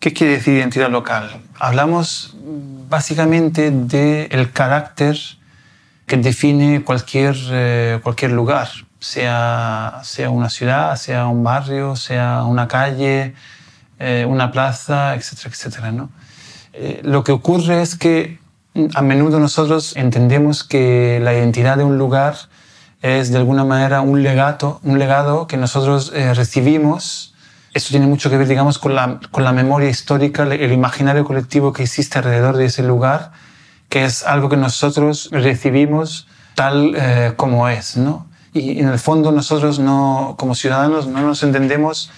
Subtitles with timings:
[0.00, 1.42] ¿Qué quiere decir identidad local?
[1.58, 2.36] Hablamos
[2.88, 5.18] básicamente del carácter
[6.06, 8.68] que define cualquier, eh, cualquier lugar,
[9.00, 13.34] sea, sea una ciudad, sea un barrio, sea una calle,
[13.98, 15.90] eh, una plaza, etcétera, etcétera.
[15.90, 16.10] ¿no?
[16.74, 18.38] Eh, lo que ocurre es que
[18.94, 22.36] a menudo nosotros entendemos que la identidad de un lugar
[23.02, 27.34] es de alguna manera un legado, un legado que nosotros recibimos
[27.78, 31.72] esto tiene mucho que ver, digamos, con la, con la memoria histórica, el imaginario colectivo
[31.72, 33.32] que existe alrededor de ese lugar,
[33.88, 38.26] que es algo que nosotros recibimos tal eh, como es, ¿no?
[38.52, 42.10] Y en el fondo nosotros no, como ciudadanos no nos entendemos,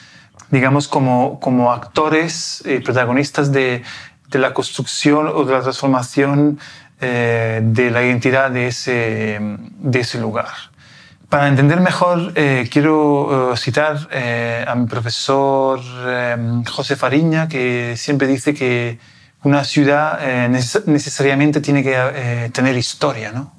[0.50, 3.82] digamos, como, como actores y protagonistas de,
[4.28, 6.58] de la construcción o de la transformación
[7.00, 10.48] eh, de la identidad de ese, de ese lugar.
[11.30, 15.80] Para entender mejor, eh, quiero eh, citar eh, a mi profesor
[16.68, 18.98] José Fariña, que siempre dice que
[19.44, 20.18] una ciudad
[20.86, 23.30] necesariamente tiene que tener historia.
[23.30, 23.54] ¿no?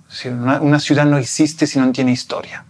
[0.59, 2.66] Una, ciudad no existe si no tiene historia.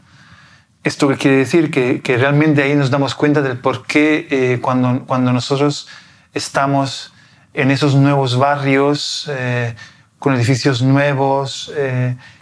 [0.83, 5.33] Esto quiere decir que, que realmente ahí nos damos cuenta del por qué cuando, cuando
[5.33, 5.87] nosotros
[6.35, 7.11] estamos
[7.55, 9.29] en esos nuevos barrios,
[10.19, 11.73] con edificios nuevos,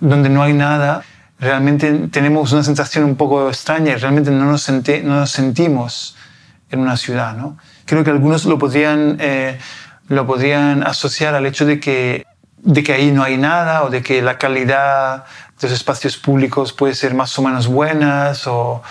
[0.02, 1.04] donde no hay nada,
[1.40, 6.16] realmente tenemos una sensación un poco extraña y realmente no nos, no nos sentimos
[6.70, 7.36] en una ciudad.
[7.36, 7.58] ¿no?
[7.86, 9.58] Creo que algunos lo podrían, eh,
[10.08, 12.26] lo podrían asociar al hecho de que,
[12.58, 15.26] de que ahí no hay nada o de que la calidad
[15.60, 18.82] de los espacios públicos puede ser más o menos buenas o,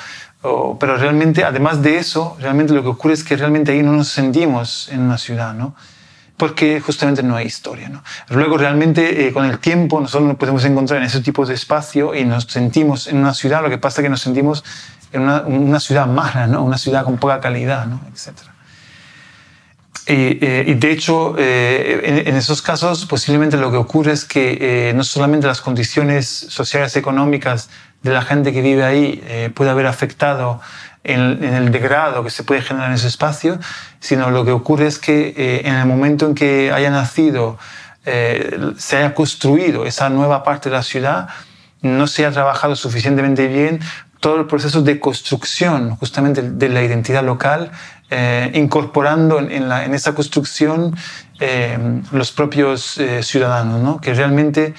[0.78, 4.08] pero realmente, además de eso, realmente lo que ocurre es que realmente ahí no nos
[4.08, 5.74] sentimos en una ciudad, ¿no?
[6.38, 7.90] Porque justamente no hay historia.
[7.90, 8.02] ¿no?
[8.30, 12.14] Luego realmente eh, con el tiempo nosotros nos podemos encontrar en ese tipo de espacio
[12.14, 14.64] y nos sentimos en una ciudad, lo que pasa es que nos sentimos
[15.12, 16.62] en una, una ciudad mala, ¿no?
[16.62, 18.00] una ciudad con poca calidad, ¿no?
[18.12, 18.38] etc.
[20.10, 25.04] Eh, y, de hecho, eh, en, esos casos posiblemente lo que ocurre es que no
[25.04, 27.68] solamente las condiciones sociales y económicas
[28.02, 30.62] de la gente que vive ahí puede haber afectado
[31.08, 33.58] en, el degrado que se puede generar en ese espacio,
[34.00, 37.58] sino lo que ocurre es que eh, en el momento en que haya nacido,
[38.04, 41.28] eh, se haya construido esa nueva parte de la ciudad,
[41.80, 43.80] no se ha trabajado suficientemente bien
[44.20, 47.70] todo el proceso de construcción justamente de la identidad local,
[48.10, 50.96] eh, incorporando en, la, en, esa construcción
[52.10, 54.00] los propios ciudadanos, ¿no?
[54.00, 54.74] que realmente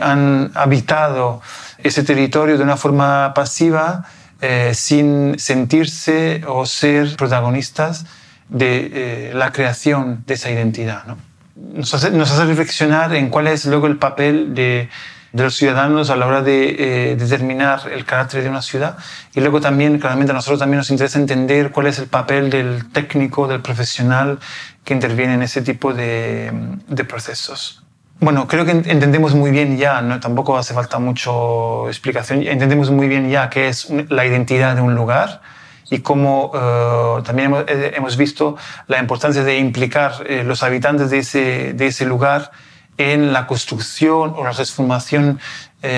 [0.00, 1.40] han habitado
[1.78, 4.04] ese territorio de una forma pasiva,
[4.44, 8.06] eh, sin sentirse o ser protagonistas
[8.48, 11.04] de eh, la creación de esa identidad.
[11.06, 11.16] ¿no?
[11.54, 14.88] Nos, hace, nos, hace, reflexionar en cuál es luego el papel de,
[15.32, 18.96] de los ciudadanos a la hora de eh, determinar el carácter de una ciudad
[19.32, 22.90] y luego también, claramente a nosotros también nos interesa entender cuál es el papel del
[22.90, 24.40] técnico, del profesional
[24.82, 26.50] que interviene en ese tipo de,
[26.88, 27.84] de procesos.
[28.22, 30.20] Bueno, creo que entendemos muy bien ya, ¿no?
[30.20, 34.94] tampoco hace falta mucho explicación, entendemos muy bien ya qué es la identidad de un
[34.94, 35.42] lugar
[35.90, 38.56] y cómo eh, también eh, hemos, visto
[38.86, 42.52] la importancia de implicar eh, los habitantes de ese, de ese lugar
[42.96, 45.40] en la construcción o la transformación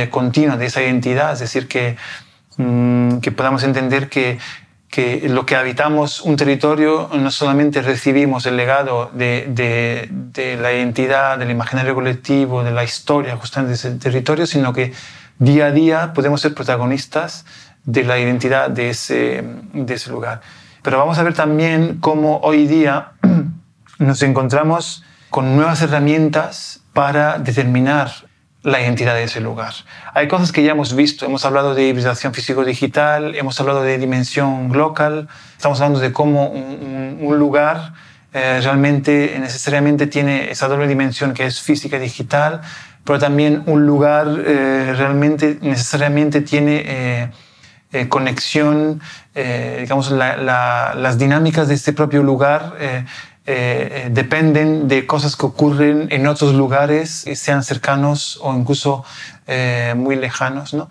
[0.08, 1.98] continua de esa identidad, es decir, que,
[2.56, 4.38] mm, que podamos entender que
[4.94, 11.36] que lo que habitamos un territorio no solamente recibimos el legado de, de, la identidad,
[11.36, 14.92] del imaginario colectivo, de la historia justamente de ese territorio, sino que
[15.40, 17.44] día a día podemos ser protagonistas
[17.82, 19.42] de la identidad de ese,
[19.72, 20.42] de ese lugar.
[20.82, 23.14] Pero vamos a ver también cómo hoy día
[23.98, 28.12] nos encontramos con nuevas herramientas para determinar
[28.64, 29.74] la identidad de ese lugar.
[30.14, 34.72] Hay cosas que ya hemos visto, hemos hablado de hibridación físico-digital, hemos hablado de dimensión
[34.72, 37.92] local, estamos hablando de cómo un, lugar
[38.32, 42.62] realmente necesariamente tiene esa doble dimensión que es física y digital,
[43.04, 47.30] pero también un lugar realmente necesariamente tiene
[48.08, 49.00] conexión,
[49.34, 52.74] digamos, las dinámicas de este propio lugar
[53.46, 59.04] eh, dependen de cosas que ocurren en otros lugares, sean cercanos o incluso
[59.46, 60.88] eh, muy lejanos, ¿no?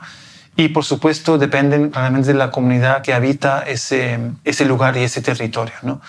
[0.55, 5.23] Y por supuesto dependen claramente de la comunidad que habita ese, ese lugar y ese
[5.23, 5.99] territorio, ¿no?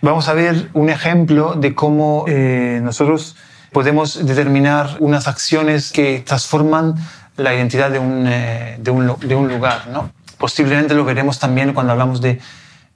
[0.00, 3.36] Vamos a ver un ejemplo de cómo eh, nosotros
[3.70, 6.96] podemos determinar unas acciones que transforman
[7.36, 10.10] la identidad de un, de un, de un lugar, ¿no?
[10.36, 12.40] Posiblemente lo veremos también cuando hablamos de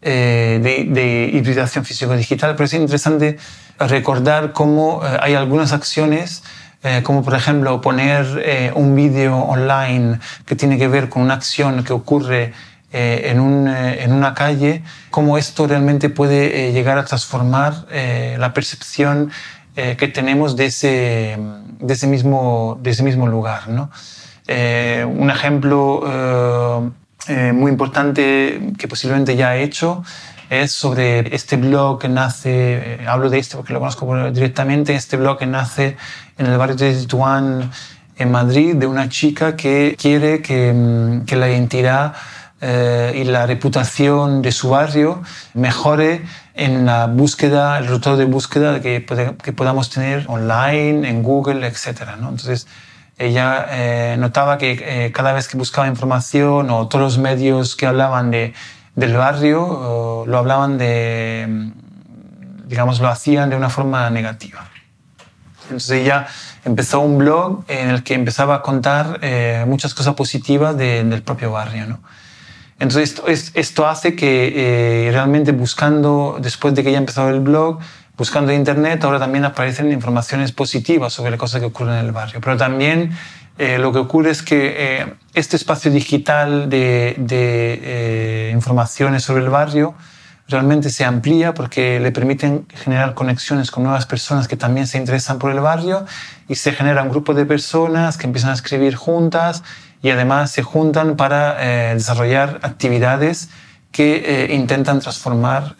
[0.02, 3.38] eh, de, hibridación físico-digital, pero es interesante
[3.78, 6.44] recordar cómo eh, hay algunas acciones,
[6.82, 11.82] eh, como por ejemplo poner un vídeo online que tiene que ver con una acción
[11.82, 12.52] que ocurre
[12.92, 19.32] en, un, en, una calle, cómo esto realmente puede llegar a transformar la percepción
[19.74, 21.36] que tenemos de ese,
[21.80, 23.68] de ese, mismo, de ese mismo lugar.
[23.68, 23.90] ¿no?
[24.48, 26.92] un ejemplo
[27.28, 30.02] eh, muy importante que posiblemente ya he hecho
[30.48, 32.50] es sobre este blog que nace,
[33.02, 35.96] eh, hablo de este porque lo conozco directamente, este blog que nace
[36.38, 37.70] en el barrio de Tetuán
[38.16, 42.14] en Madrid de una chica que quiere que, mm, que la identidad
[42.60, 46.22] eh, y la reputación de su barrio mejore
[46.54, 49.04] en la búsqueda, el resultado de búsqueda que,
[49.42, 52.16] que podamos tener online, en Google, etc.
[52.18, 52.30] ¿no?
[52.30, 52.66] Entonces,
[53.18, 57.86] ella eh, notaba que eh, cada vez que buscaba información o todos los medios que
[57.86, 58.52] hablaban de,
[58.94, 64.68] del barrio lo hablaban de, mm, digamos, lo hacían de una forma negativa.
[65.64, 66.26] Entonces ella
[66.64, 71.50] empezó un blog en el que empezaba a contar eh, muchas cosas positivas del propio
[71.50, 71.86] barrio.
[71.86, 72.00] ¿no?
[72.78, 77.80] Entonces esto, esto hace que realmente buscando, después de que ella empezó el blog,
[78.16, 82.40] buscando Internet, ahora también aparecen informaciones positivas sobre las cosas que ocurren en el barrio.
[82.40, 83.12] Pero también
[83.58, 89.42] eh, lo que ocurre es que eh, este espacio digital de, de eh, informaciones sobre
[89.42, 89.94] el barrio
[90.48, 95.38] realmente se amplía porque le permiten generar conexiones con nuevas personas que también se interesan
[95.38, 96.06] por el barrio
[96.48, 99.62] y se genera un grupo de personas que empiezan a escribir juntas
[100.02, 101.56] y además se juntan para
[101.94, 103.48] desarrollar actividades
[103.90, 105.74] que intentan transformar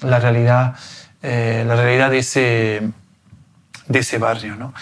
[0.00, 0.74] la realidad
[1.22, 2.90] eh, la realidad de ese,
[3.86, 4.56] de ese barrio.
[4.56, 4.72] ¿no?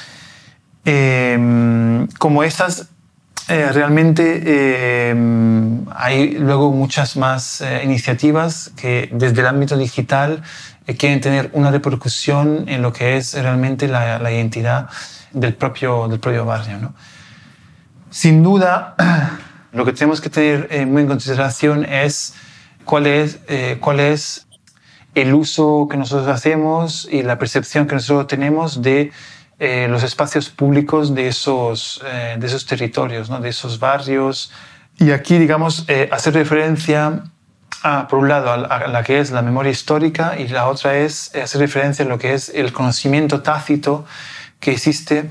[0.84, 2.88] Em, como estas,
[3.48, 10.42] eh, realmente em, hay luego muchas más eh, iniciativas que desde el ámbito digital
[10.96, 14.88] quieren tener una repercusión en lo que es realmente la, la identidad
[15.32, 16.78] del propio, del propio barrio.
[16.78, 16.94] ¿no?
[18.10, 18.94] Sin duda,
[19.72, 22.34] lo que tenemos que tener muy en consideración es
[22.84, 23.40] cuál es,
[23.80, 24.47] cuál es
[25.20, 29.10] el uso que nosotros hacemos y la percepción que nosotros tenemos de
[29.58, 33.40] eh, los espacios públicos de esos, eh, de esos territorios, ¿no?
[33.40, 34.52] de esos barrios.
[34.98, 37.24] Y aquí, digamos, eh, hacer referencia,
[37.82, 41.34] a, por un lado, a, la que es la memoria histórica y la otra es
[41.34, 44.04] hacer referencia a lo que es el conocimiento tácito
[44.60, 45.30] que existe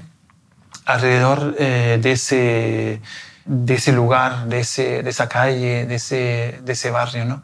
[0.86, 3.02] alrededor de, ese,
[3.44, 7.26] de ese lugar, de, ese, de esa calle, de ese, de ese barrio.
[7.26, 7.44] ¿no?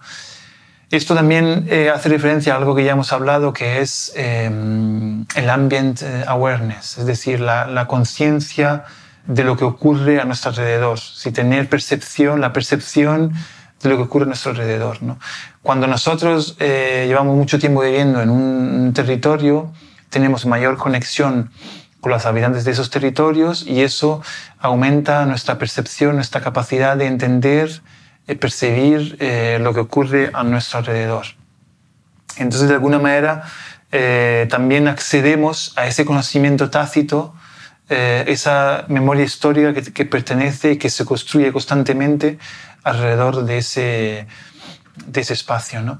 [0.93, 5.49] Esto también eh, hace referencia a algo que ya hemos hablado, que es em, el
[5.49, 8.83] ambient eh, awareness, es decir, la, conciencia
[9.25, 13.33] de lo que ocurre a nuestro alrededor, si tener percepción, la percepción
[13.81, 15.01] de lo que ocurre a nuestro alrededor.
[15.01, 15.17] ¿no?
[15.63, 19.73] Cuando nosotros eh, llevamos mucho tiempo viviendo en un territorio,
[20.11, 21.49] tenemos mayor conexión
[22.01, 24.21] con los habitantes de esos territorios y eso
[24.59, 27.81] aumenta nuestra percepción, nuestra capacidad de entender
[28.27, 31.25] percibir eh, lo que ocurre a nuestro alrededor.
[32.37, 33.43] Entonces, de alguna manera,
[33.91, 37.35] eh, también accedemos a ese conocimiento tácito,
[37.89, 42.39] eh, esa memoria histórica que, que, pertenece y que se construye constantemente
[42.83, 44.27] alrededor de ese,
[45.05, 45.81] de ese espacio.
[45.81, 45.99] ¿no?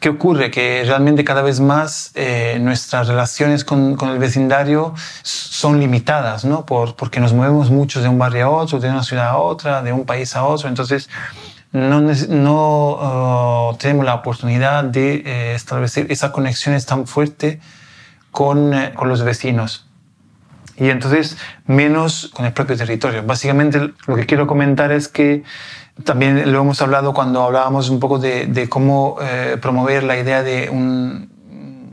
[0.00, 0.50] ¿Qué ocurre?
[0.50, 2.12] Que realmente cada vez más
[2.60, 6.64] nuestras relaciones con, con, el vecindario son limitadas, ¿no?
[6.64, 9.82] Por, porque nos movemos mucho de un barrio a otro, de una ciudad a otra,
[9.82, 10.68] de un país a otro.
[10.68, 11.08] Entonces,
[11.72, 17.58] no, no uh, tenemos la oportunidad de eh, establecer esas conexiones tan fuertes
[18.30, 19.86] con, eh, con, los vecinos.
[20.78, 23.22] Y entonces menos con el propio territorio.
[23.24, 25.42] Básicamente lo que quiero comentar es que
[26.04, 30.44] también lo hemos hablado cuando hablábamos un poco de, de cómo eh, promover la idea
[30.44, 31.28] de un,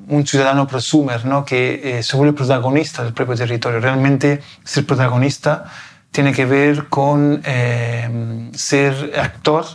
[0.08, 1.44] un ciudadano prosumer, ¿no?
[1.44, 3.80] que se vuelve protagonista del propio territorio.
[3.80, 5.66] Realmente ser protagonista
[6.12, 9.66] tiene que ver con eh, ser actor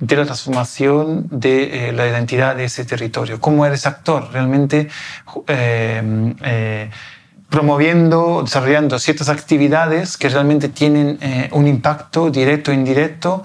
[0.00, 3.40] de la transformación de la identidad de ese territorio.
[3.40, 4.28] ¿Cómo eres actor?
[4.32, 4.88] Realmente
[7.54, 11.20] promoviendo, desarrollando ciertas actividades que realmente tienen
[11.52, 13.44] un impacto directo e indirecto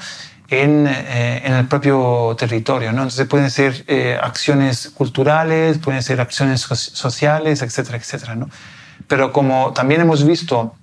[0.49, 2.91] en, eh, en, el propio territorio.
[2.91, 3.03] ¿no?
[3.03, 8.35] Entonces pueden ser eh, acciones culturales, pueden ser acciones sociales, etcétera, etcétera.
[8.35, 8.49] ¿no?
[9.07, 10.73] Pero como también hemos visto,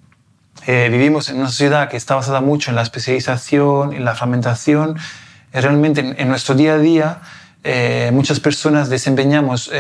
[0.67, 4.97] eh, vivimos en una sociedad que está basada mucho en la especialización, en la fragmentación,
[5.53, 7.21] realmente en, en, nuestro día a día
[8.13, 9.73] muchas personas desempeñamos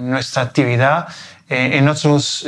[0.00, 1.08] nuestra actividad
[1.50, 2.46] en otros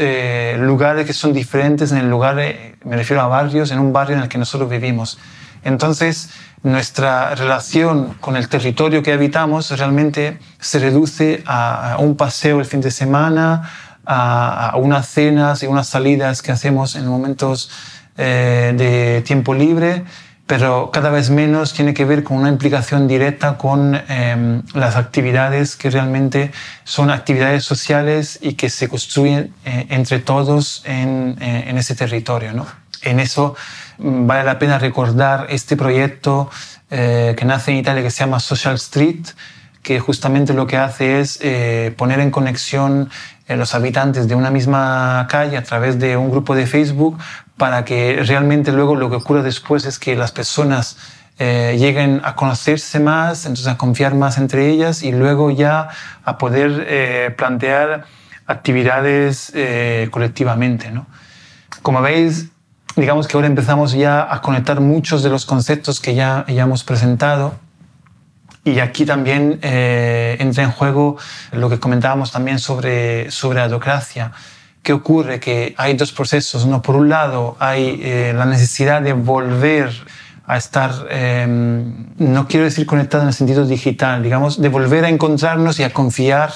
[0.58, 2.36] lugares que son diferentes, en el lugar,
[2.84, 5.18] me refiero a barrios, en un barrio en el que nosotros vivimos.
[5.64, 6.30] Entonces,
[6.62, 12.80] nuestra relación con el territorio que habitamos realmente se reduce a, un paseo el fin
[12.80, 13.68] de semana,
[14.04, 17.70] a, unas cenas y unas salidas que hacemos en momentos
[18.16, 20.04] eh, de tiempo libre,
[20.52, 25.76] pero cada vez menos tiene que ver con una implicación directa con em, las actividades
[25.76, 26.52] que realmente
[26.84, 32.52] son actividades sociales y que se construyen eh, entre todos en, eh, en ese territorio.
[32.52, 32.66] ¿no?
[33.00, 33.56] En eso
[33.96, 36.50] vale la pena recordar este proyecto
[36.90, 39.24] eh, que nace en Italia que se llama Social Street,
[39.82, 43.08] que justamente lo que hace es eh, poner en conexión
[43.48, 47.18] a los habitantes de una misma calle a través de un grupo de Facebook
[47.62, 50.96] para que realmente luego lo que ocurra después es que las personas
[51.38, 55.88] eh, lleguen a conocerse más, entonces a confiar más entre ellas y luego ya
[56.24, 58.06] a poder plantear
[58.46, 59.52] actividades
[60.10, 60.90] colectivamente.
[60.90, 61.06] ¿no?
[61.82, 62.48] Como veis,
[62.96, 66.82] digamos que ahora empezamos ya a conectar muchos de los conceptos que ya, ya hemos
[66.82, 67.54] presentado.
[68.64, 71.16] Y aquí también eh, entra en juego
[71.50, 74.32] lo que comentábamos también sobre, sobre la autocracia.
[74.82, 75.38] ¿Qué ocurre?
[75.38, 76.66] Que hay dos procesos.
[76.66, 76.82] ¿no?
[76.82, 79.92] Por un lado, hay eh, la necesidad de volver
[80.44, 85.08] a estar, em, no quiero decir conectado en el sentido digital, digamos, de volver a
[85.08, 86.52] encontrarnos y a confiar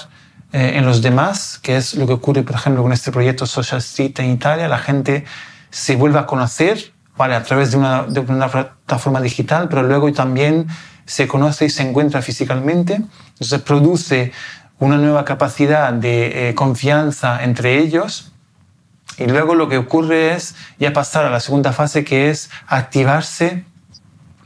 [0.52, 3.78] eh, en los demás, que es lo que ocurre, por ejemplo, con este proyecto Social
[3.78, 4.66] Street en Italia.
[4.66, 5.24] La gente
[5.70, 7.34] se vuelve a conocer ¿vale?
[7.36, 10.66] a través de una, de una plataforma digital, pero luego también
[11.04, 13.00] se conoce y se encuentra físicamente.
[13.34, 14.32] Entonces produce
[14.78, 18.32] una nueva capacidad de eh, confianza entre ellos.
[19.18, 23.64] Y luego lo que ocurre es ya pasar a la segunda fase, que es activarse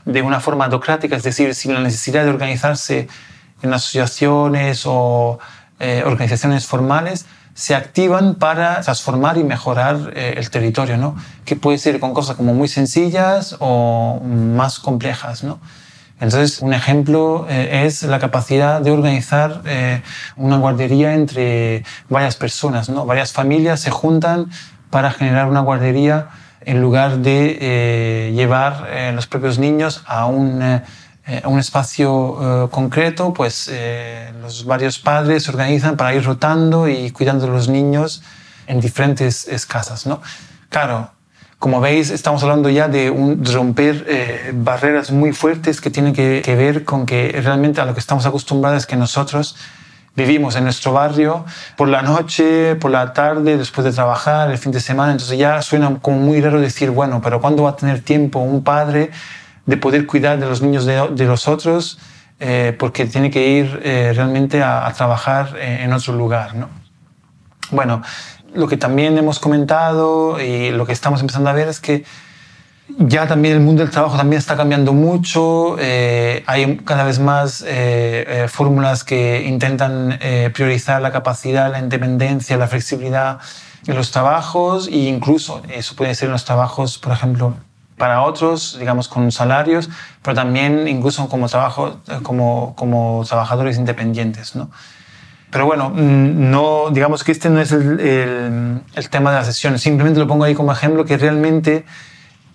[0.05, 3.07] de una forma autocrática, es decir, sin la necesidad de organizarse
[3.61, 5.39] en asociaciones o
[5.79, 11.15] eh, organizaciones formales, se activan para transformar y mejorar eh, el territorio, ¿no?
[11.43, 15.59] Que puede ser con cosas como muy sencillas o más complejas, ¿no?
[16.21, 20.01] Entonces, un ejemplo eh, es la capacidad de organizar eh,
[20.37, 23.05] una guardería entre varias personas, ¿no?
[23.05, 24.49] Varias familias se juntan
[24.89, 26.29] para generar una guardería
[26.61, 30.61] en lugar de llevar los propios niños a un
[31.27, 36.87] eh, un espacio eh, concreto, pues eh, los varios padres se organizan para ir rotando
[36.87, 38.23] y cuidando de los niños
[38.65, 40.07] en diferentes casas.
[40.07, 40.19] ¿no?
[40.69, 41.11] Claro,
[41.61, 46.55] como veis, estamos hablando ya de un, romper barreras muy fuertes que tienen que, que,
[46.55, 49.55] ver con que realmente a lo que estamos acostumbrados es que nosotros
[50.15, 51.45] vivimos en nuestro barrio
[51.77, 55.11] por la noche, por la tarde, después de trabajar, el fin de semana.
[55.11, 58.63] Entonces ya suena como muy raro decir, bueno, pero ¿cuándo va a tener tiempo un
[58.63, 59.11] padre
[59.65, 61.99] de poder cuidar de los niños de, los otros,
[62.39, 66.55] eh, porque tiene que ir eh, realmente a, trabajar eh, en otro lugar.
[66.55, 66.69] ¿no?
[67.69, 68.01] Bueno,
[68.53, 72.03] lo que también hemos comentado y lo que estamos empezando a ver es que
[72.97, 77.65] ya también el mundo del trabajo también está cambiando mucho, hay cada vez más
[78.49, 80.19] fórmulas que intentan
[80.53, 83.39] priorizar la capacidad, la independencia, la flexibilidad
[83.87, 87.55] en los trabajos e incluso eso puede ser en los trabajos, por ejemplo,
[87.97, 89.89] para otros, digamos, con salarios,
[90.23, 94.71] pero también incluso como, trabajo, como, como trabajadores independientes, ¿no?
[95.51, 97.99] Pero bueno, mm, no, digamos que este no es el,
[98.95, 101.85] el, tema de la sesión, simplemente lo pongo ahí como ejemplo que realmente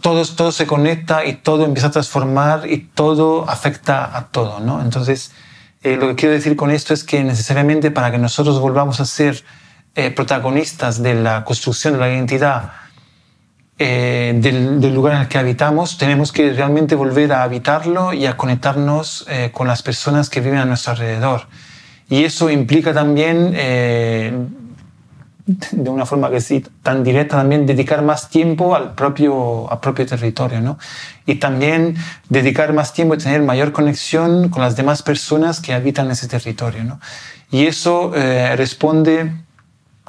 [0.01, 4.81] todo, todo se conecta y todo empieza a transformar y todo afecta a todo, ¿no?
[4.81, 5.33] Entonces,
[5.83, 9.05] eh, lo que quiero decir con esto es que necesariamente para que nosotros volvamos a
[9.05, 9.45] ser
[9.95, 12.73] eh, protagonistas de la construcción de la identidad,
[13.79, 18.37] eh, del, lugar en el que habitamos, tenemos que realmente volver a habitarlo y a
[18.37, 21.47] conectarnos con las personas que viven a nuestro alrededor.
[22.09, 24.33] Y eso implica también, eh,
[25.73, 30.07] de una forma que sí, tan directa, también dedicar más tiempo al propio, al propio
[30.07, 30.79] territorio, ¿no?
[31.25, 31.97] Y también
[32.29, 36.85] dedicar más tiempo y tener mayor conexión con las demás personas que habitan ese territorio,
[36.85, 37.01] ¿no?
[37.51, 38.13] Y eso
[38.57, 39.33] responde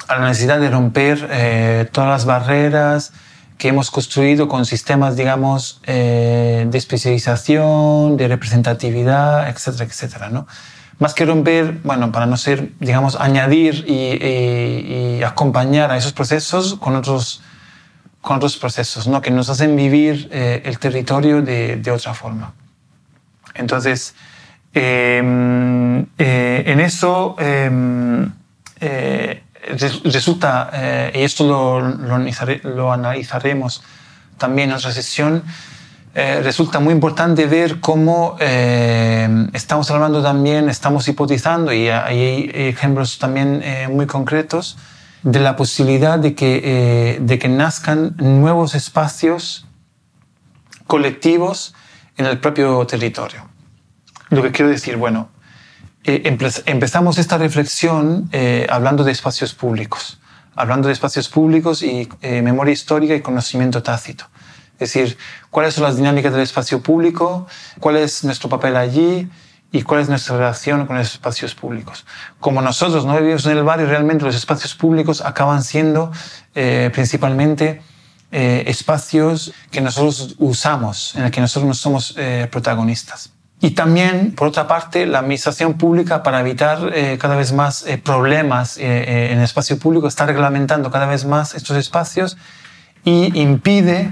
[0.08, 3.14] a la necesidad de romper todas las barreras,
[3.60, 10.48] que hemos construido con sistemas, digamos, de especialización, de representatividad, etcétera, etcétera, ¿no?
[11.00, 16.76] Más que romper, bueno, para no ser, digamos, añadir y, y acompañar a esos procesos
[16.76, 17.42] con otros
[18.28, 19.22] con otros procesos, ¿no?
[19.22, 22.54] que nos hacen vivir eh, el territorio de, de, otra forma.
[23.54, 24.16] Entonces,
[24.74, 28.30] em, eh, en eso em,
[28.82, 29.44] eh,
[30.04, 30.72] resulta,
[31.14, 33.82] y esto lo, lo, analizaremos
[34.38, 35.44] también en otra sesión,
[36.18, 43.64] resulta muy importante ver cómo em, estamos hablando también, estamos hipotizando, y hay ejemplos también
[43.92, 44.78] muy concretos,
[45.24, 49.66] de la posibilidad de que, eh, de que nazcan nuevos espacios
[50.86, 51.74] colectivos
[52.16, 53.50] en el propio territorio.
[54.30, 55.30] Lo que quiero decir, bueno,
[56.04, 56.22] eh,
[56.66, 60.20] empezamos esta reflexión eh, hablando de espacios públicos,
[60.56, 64.26] hablando de espacios públicos y memoria histórica y conocimiento tácito.
[64.80, 65.18] Es decir,
[65.50, 67.48] cuáles son las dinámicas del espacio público,
[67.80, 69.30] cuál es nuestro papel allí,
[69.72, 72.06] y cuál es nuestra relación con los espacios públicos.
[72.40, 76.12] Como nosotros no vivimos en el barrio, realmente los espacios públicos acaban siendo
[76.56, 77.82] eh, principalmente
[78.32, 83.32] eh, espacios que nosotros usamos, en el que nosotros no somos eh, protagonistas.
[83.60, 89.40] Y también, por otra parte, la administración pública, para evitar cada vez más problemas en
[89.40, 92.38] el espacio público, está reglamentando cada vez más estos espacios
[93.04, 94.12] y impide,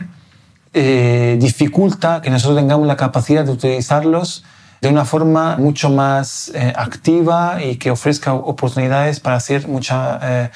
[0.75, 4.43] dificulta que nosotros tengamos la capacidad de utilizarlos
[4.85, 10.51] de una forma mucho más eh, activa y que ofrezca oportunidades para hacer mucha, eh,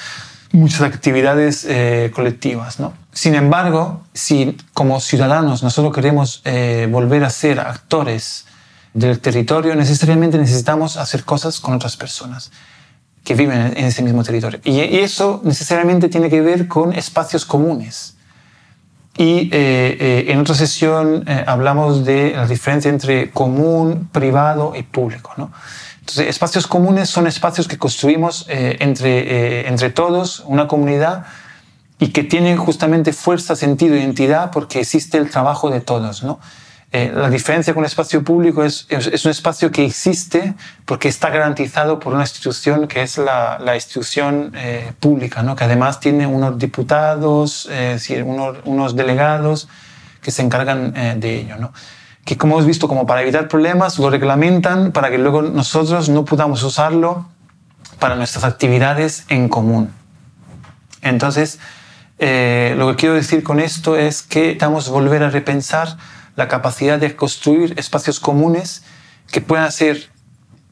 [0.51, 2.79] muchas actividades eh, colectivas.
[2.79, 2.93] ¿no?
[3.11, 6.43] Sin embargo, si como ciudadanos nosotros queremos
[6.91, 8.45] volver a ser actores
[8.93, 12.51] del territorio, necesariamente necesitamos hacer cosas con otras personas
[13.23, 14.59] que viven en ese mismo territorio.
[14.63, 18.15] Y eso necesariamente tiene que ver con espacios comunes
[19.19, 24.83] y eh, eh, en otra sesión eh, hablamos de la diferencia entre común, privado y
[24.83, 25.33] público.
[25.35, 25.51] ¿no?
[25.99, 31.25] Entonces, espacios comunes son espacios que construimos entre, entre todos, una comunidad,
[31.99, 36.23] y que tienen justamente fuerza, sentido, identidad, porque existe el trabajo de todos.
[36.23, 36.39] ¿no?
[36.91, 41.29] Eh, la diferencia con el espacio público es, es, un espacio que existe porque está
[41.29, 45.55] garantizado por una institución que es la, la institución eh, pública, ¿no?
[45.55, 49.69] que además tiene unos diputados, eh, unos, unos, delegados
[50.19, 51.57] que se encargan de ello.
[51.57, 51.73] ¿no?
[52.25, 56.25] Que como hemos visto, como para evitar problemas, lo reglamentan para que luego nosotros no
[56.25, 57.29] podamos usarlo
[57.99, 59.91] para nuestras actividades en común.
[61.03, 61.59] Entonces,
[62.19, 65.95] lo que quiero decir con esto es que estamos volver a repensar
[66.39, 68.83] la capacidad de construir espacios comunes
[69.29, 70.09] que puedan ser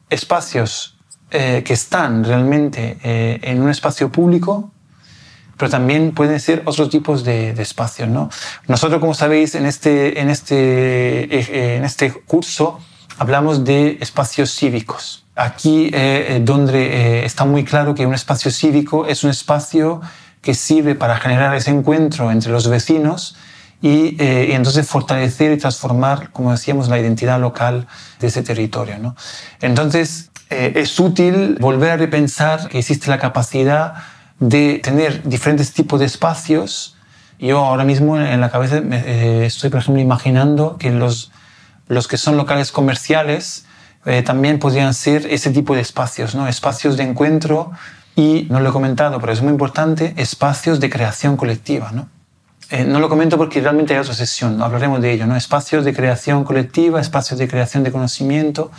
[0.08, 0.96] espacios
[1.30, 4.70] eh, que están realmente eh, en un espacio público,
[5.58, 8.08] pero también pueden ser otros tipos de, espacios.
[8.08, 8.30] ¿no?
[8.66, 10.56] Nosotros, como sabéis, en este, en, este,
[11.38, 12.80] eh, en este curso
[13.18, 15.26] hablamos de espacios cívicos.
[15.36, 15.92] Aquí,
[16.40, 20.00] donde está muy claro que un espacio cívico es un espacio
[20.42, 23.36] que sirve para generar ese encuentro entre los vecinos
[23.82, 27.86] eh, y, entonces fortalecer y transformar, como decíamos, la identidad local
[28.20, 28.98] de ese territorio.
[28.98, 29.14] ¿no?
[29.60, 33.94] Entonces eh, es útil volver a repensar que existe la capacidad
[34.40, 36.96] de tener diferentes tipos de espacios.
[37.38, 41.30] Yo ahora mismo en la cabeza eh, estoy, por ejemplo, imaginando que los,
[41.86, 43.64] los que son locales comerciales
[44.24, 46.48] también podrían ser ese tipo de espacios, ¿no?
[46.48, 47.72] espacios de encuentro
[48.16, 51.90] y, no lo he comentado, pero es muy importante, espacios de creación colectiva.
[51.92, 52.08] ¿no?
[52.70, 55.36] Eh, no lo comento porque realmente hay otra sesión, hablaremos de ello, ¿no?
[55.36, 58.70] espacios de creación colectiva, espacios de creación de conocimiento,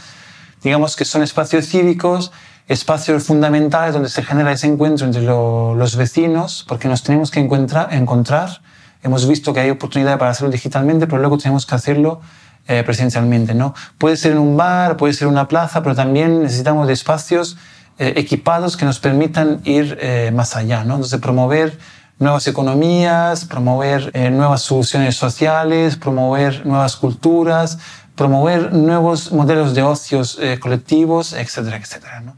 [0.62, 2.32] digamos que son espacios cívicos,
[2.68, 8.62] espacios fundamentales donde se genera ese encuentro entre los vecinos, porque nos tenemos que encontrar.
[9.02, 12.22] Hemos visto que hay oportunidad para hacerlo digitalmente, pero luego tenemos que hacerlo
[12.68, 13.56] eh, presencialmente.
[13.56, 13.74] ¿no?
[13.98, 17.58] Puede ser en un bar, puede ser en una plaza, pero también necesitamos de espacios
[17.98, 19.98] eh, equipados que nos permitan ir
[20.32, 20.84] más allá.
[20.84, 20.96] ¿no?
[20.96, 21.76] Entonces, promover
[22.20, 27.80] nuevas economías, promover eh, nuevas soluciones sociales, promover nuevas culturas,
[28.16, 32.20] promover nuevos modelos de ocios eh, colectivos, etcétera, etcétera.
[32.20, 32.36] ¿no?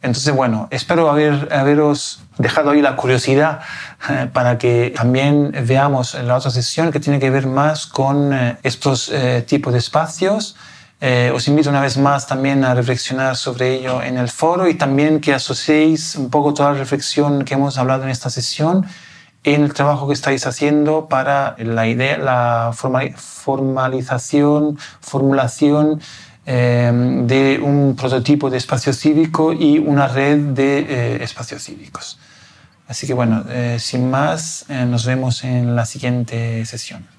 [0.00, 3.58] Entonces, bueno, espero haber, haberos dejado ahí la curiosidad
[4.08, 8.32] eh, para que también veamos en la otra sesión que tiene que ver más con
[8.62, 9.12] estos
[9.46, 10.54] tipos de espacios.
[11.34, 15.20] os invito una vez más también a reflexionar sobre ello en el foro y también
[15.20, 18.86] que asociéis un poco toda la reflexión que hemos hablado en esta sesión
[19.44, 26.00] el trabajo que estáis haciendo para la idea, la formalización, formulación
[26.46, 26.90] eh,
[27.24, 32.18] de un prototipo de espacio cívico y una red de eh, espacios cívicos.
[32.86, 33.44] Así que bueno,
[33.78, 37.17] sin más, nos vemos en la siguiente sesión.